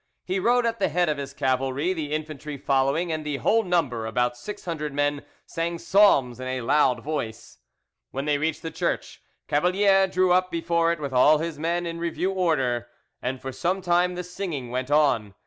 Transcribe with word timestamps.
He 0.25 0.39
rode 0.39 0.65
at 0.65 0.79
the 0.79 0.89
head 0.89 1.09
of 1.09 1.19
his 1.19 1.31
cavalry, 1.31 1.93
the 1.93 2.11
infantry 2.11 2.57
following, 2.57 3.11
and 3.11 3.23
the 3.23 3.37
whole 3.37 3.61
number—about 3.63 4.35
six 4.35 4.65
hundred 4.65 4.95
men—sang 4.95 5.77
psalms 5.77 6.39
in 6.39 6.47
a 6.47 6.61
loud 6.61 7.03
voice. 7.03 7.59
When 8.09 8.25
they 8.25 8.39
reached 8.39 8.63
the 8.63 8.71
church, 8.71 9.21
Cavalier 9.47 10.07
drew 10.07 10.31
up 10.31 10.49
before 10.49 10.91
it 10.91 10.99
with 10.99 11.13
all 11.13 11.37
his 11.37 11.59
men 11.59 11.85
in 11.85 11.99
review 11.99 12.31
order, 12.31 12.87
and 13.21 13.39
for 13.39 13.51
some 13.51 13.79
time 13.83 14.15
the 14.15 14.23
singing 14.23 14.71
went 14.71 14.89
on. 14.89 15.35